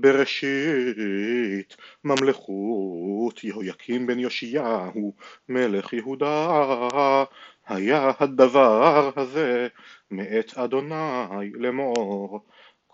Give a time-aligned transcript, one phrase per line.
[0.00, 5.14] בראשית ממלכות יהויקים בן יאשיהו
[5.48, 7.24] מלך יהודה
[7.66, 9.68] היה הדבר הזה
[10.10, 12.40] מאת אדוני לאמור.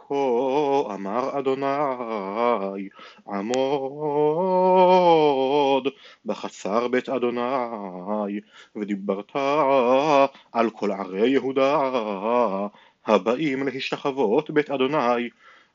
[0.08, 2.88] כה אמר אדוני
[3.28, 3.58] עמוד
[6.24, 8.40] בחצר בית אדוני
[8.76, 9.32] ודיברת
[10.52, 11.90] על כל ערי יהודה
[13.06, 15.28] הבאים להשתחוות בית אדוני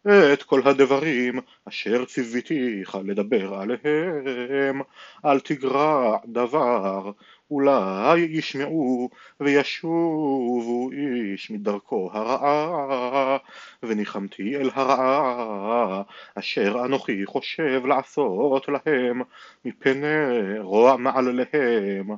[0.08, 1.40] את כל הדברים
[1.70, 4.82] אשר ציוויתיך לדבר עליהם.
[5.26, 7.12] אל תגרע דבר
[7.52, 13.38] אולי ישמעו וישובו איש מדרכו הרעה.
[13.84, 16.02] וניחמתי אל הרעה
[16.36, 19.22] אשר אנוכי חושב לעשות להם
[19.66, 22.10] מפני רוע מעלליהם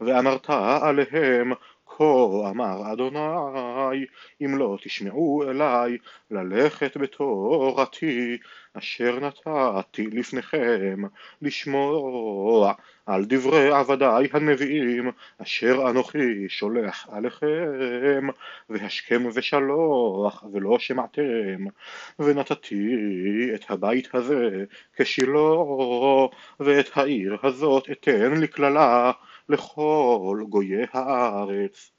[0.00, 0.50] ואמרת
[0.82, 1.52] עליהם
[1.96, 4.06] כה אמר אדוני
[4.44, 5.98] אם לא תשמעו אלי
[6.30, 8.38] ללכת בתורתי
[8.74, 11.02] אשר נתתי לפניכם
[11.42, 12.72] לשמוע
[13.06, 15.10] על דברי עבדי הנביאים
[15.42, 18.26] אשר אנוכי שולח עליכם
[18.70, 21.64] והשכם ושלוח ולא שמעתם.
[22.18, 22.86] ונתתי
[23.54, 24.64] את הבית הזה
[24.96, 29.12] כשילו ואת העיר הזאת אתן לקללה
[29.52, 31.90] לכל גויי הארץ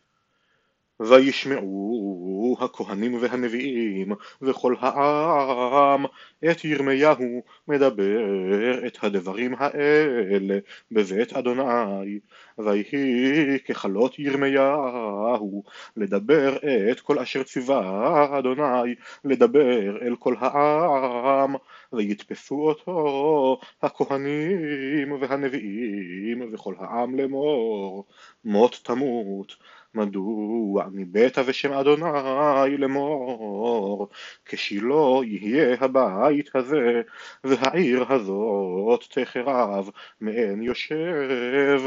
[1.00, 6.06] וישמעו הכהנים והנביאים וכל העם.
[6.52, 10.60] את ירמיהו מדבר את הדברים האלה
[10.92, 12.20] בבית אדוני.
[12.58, 15.64] ויהי ככלות ירמיהו
[15.98, 16.58] לדבר
[16.92, 21.56] את כל אשר ציווה אדוני לדבר אל כל העם.
[21.94, 28.06] ויתפסו אותו הכהנים והנביאים וכל העם לאמור
[28.46, 29.56] מות תמות
[29.94, 34.10] מדוע ניבאת בשם אדוני לאמור
[34.46, 37.02] כשילו יהיה הבית הזה
[37.44, 39.90] והעיר הזאת תחרב
[40.22, 41.82] מעין יושב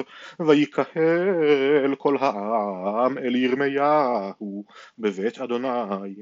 [0.46, 4.64] ויקהל כל העם אל ירמיהו
[4.98, 6.14] בבית אדוני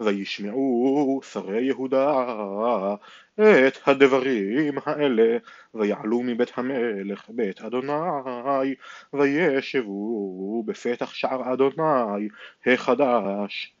[0.00, 2.24] וישמעו שרי יהודה
[3.40, 5.38] את הדברים האלה
[5.74, 8.74] ויעלו מבית המלך בית אדוני
[9.12, 12.28] וישבו בפתח שער אדוני
[12.66, 13.74] החדש.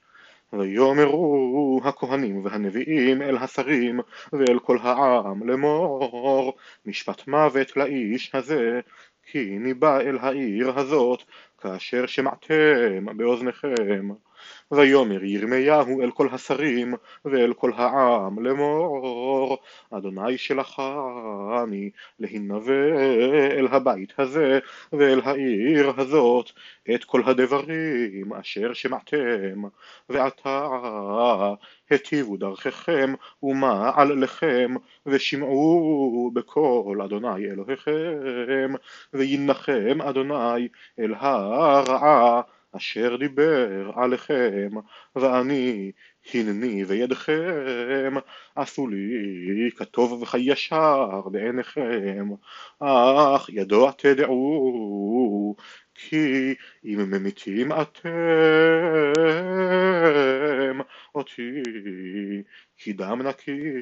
[0.52, 4.00] ויאמרו הכהנים והנביאים אל השרים
[4.32, 6.56] ואל כל העם לאמור
[6.86, 8.80] משפט מוות לאיש הזה
[9.26, 11.22] כי ניבא אל העיר הזאת
[11.58, 14.08] כאשר שמעתם באוזניכם
[14.70, 19.58] ויאמר ירמיהו אל כל השרים ואל כל העם לאמור
[19.90, 22.72] אדוני שלחני להנבא
[23.58, 24.58] אל הבית הזה
[24.92, 26.50] ואל העיר הזאת
[26.94, 29.62] את כל הדברים אשר שמעתם
[30.08, 30.68] ועתה
[31.90, 34.74] היטיבו דרככם ומעל לכם
[35.06, 38.72] ושמעו בקול אדוני אלוהיכם
[39.12, 40.68] וינחם אדוני
[40.98, 42.40] אל הרעה
[42.76, 44.70] אשר דיבר עליכם
[45.16, 45.92] ואני
[46.34, 48.14] הנני וידכם.
[48.56, 52.28] עשו לי כטוב וכישר בעיניכם.
[52.80, 55.56] אך ידוע תדעו
[55.94, 56.54] כי
[56.84, 58.10] אם ממיתים אתם
[61.14, 61.62] אותי
[62.76, 63.72] כי דם נקי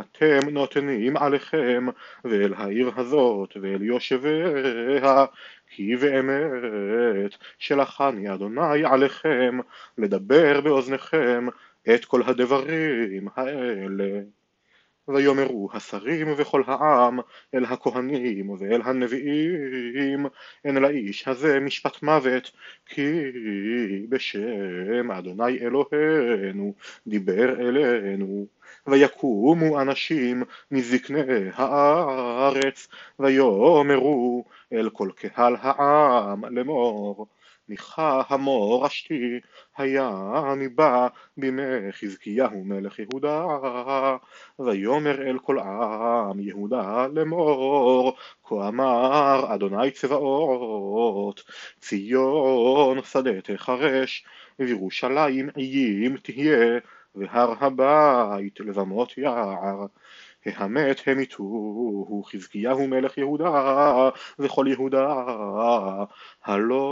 [0.00, 1.86] אתם נותנים עליכם
[2.24, 5.24] ואל העיר הזאת ואל יושביה
[5.66, 9.58] כי באמת שלחני אדוני עליכם
[9.98, 11.46] לדבר באוזניכם
[11.94, 14.20] את כל הדברים האלה.
[15.08, 17.18] ויאמרו השרים וכל העם
[17.54, 20.26] אל הכהנים ואל הנביאים
[20.64, 22.50] אין לאיש הזה משפט מוות
[22.86, 23.12] כי
[24.08, 26.74] בשם אדוני אלוהינו
[27.06, 28.46] דיבר אלינו
[28.86, 32.88] ויקומו אנשים מזקני הארץ
[33.18, 37.26] ויאמרו אל כל קהל העם לאמור
[37.68, 39.40] מיכה המורשתי
[39.76, 40.10] היה
[40.56, 43.46] ניבא בימי חזקיהו מלך יהודה
[44.58, 51.42] ויאמר אל כל עם יהודה לאמור כה אמר אדוני צבאות
[51.80, 54.24] ציון שדה תחרש
[54.58, 56.78] וירושלים עיים תהיה
[57.16, 59.86] והר הבית לבמות יער
[60.46, 65.24] המת המיתוהו חזקיהו מלך יהודה וכל יהודה
[66.44, 66.82] הלא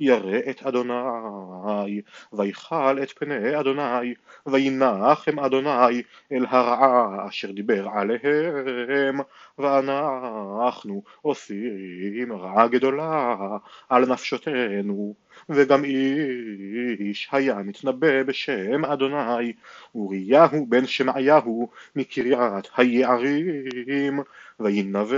[0.00, 2.00] ירא את אדוני
[2.32, 4.14] ויכל את פני אדוני
[4.46, 6.02] וינחם אדוני
[6.32, 9.20] אל הרעה אשר דיבר עליהם
[9.58, 13.36] ואנחנו עושים רעה גדולה
[13.88, 15.14] על נפשותנו
[15.48, 15.84] וגם
[16.98, 19.52] איש היה מתנבא בשם אדוני,
[19.94, 24.20] אוריהו בן שמעיהו מקריית היערים,
[24.60, 25.16] וינבא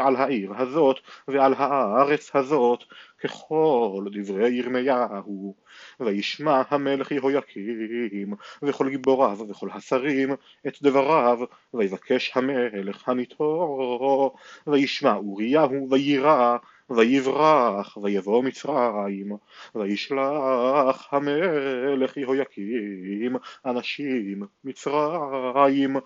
[0.00, 0.96] על העיר הזאת
[1.28, 2.84] ועל הארץ הזאת
[3.24, 5.54] ככל דברי ירמיהו.
[6.00, 10.34] וישמע המלך יהויקים וכל גיבוריו וכל השרים
[10.66, 11.38] את דבריו
[11.74, 14.34] ויבקש המלך הניתו
[14.66, 16.56] וישמע אוריהו ויירא
[16.90, 19.32] ויברח ויבוא מצרים
[19.74, 23.36] וישלח המלך יהויקים
[23.66, 25.96] אנשים מצרים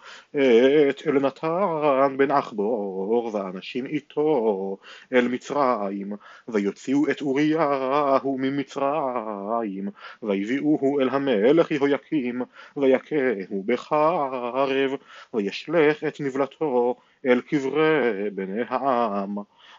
[0.89, 4.77] את אלנתן בן אחבור ואנשים איתו
[5.13, 6.13] אל מצרים
[6.49, 9.89] ויוציאו את אוריהו ממצרים
[10.23, 12.43] ויביאוהו אל המלך יהויקים
[12.77, 14.91] ויכהו בחרב
[15.35, 16.97] וישלך את נבלתו
[17.27, 19.37] אל קברי בני העם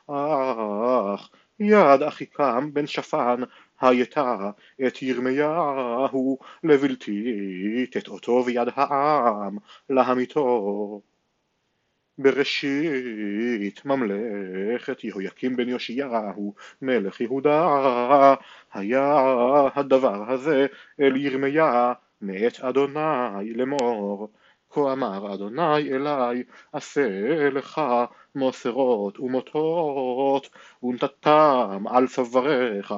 [0.10, 1.30] אך
[1.60, 3.42] יד אחיקם בן שפן
[3.82, 4.52] הייתה
[4.88, 9.58] את ירמיהו לבלתי תטעותו ביד העם
[9.90, 11.02] להמיתו.
[12.18, 18.36] בראשית ממלכת יהויקים בן יאשיהו מלך יהודה
[18.74, 19.26] היה
[19.76, 20.68] הדבר הזה
[21.00, 24.30] אל ירמיה מאת אדוני לאמור
[24.70, 26.44] כה אמר אדוני אלי
[26.74, 27.82] עשה לך
[28.36, 30.50] מוסרות ומוטות
[30.84, 32.94] ונתתם על צוואריך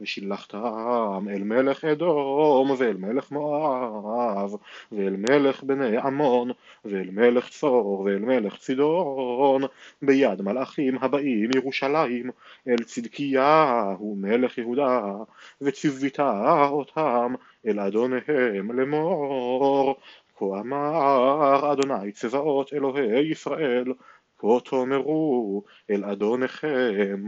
[0.00, 4.54] ושילחתם אל מלך אדום ואל מלך מואב
[4.92, 6.50] ואל מלך בני עמון
[6.84, 9.62] ואל מלך צור ואל מלך צידון
[10.02, 12.30] ביד מלאכים הבאים ירושלים
[12.68, 15.12] אל צדקיהו מלך יהודה
[15.60, 17.34] וציווית אותם
[17.66, 19.96] אל אדוניהם לאמור
[20.34, 23.92] כה אמר אדוני צבאות אלוהי ישראל
[24.38, 27.26] כה תאמרו אל אדוניכם